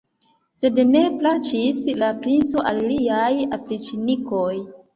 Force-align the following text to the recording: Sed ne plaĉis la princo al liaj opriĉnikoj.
Sed 0.61 0.79
ne 0.93 1.01
plaĉis 1.19 1.83
la 2.05 2.09
princo 2.25 2.65
al 2.73 2.81
liaj 2.89 3.31
opriĉnikoj. 3.61 4.53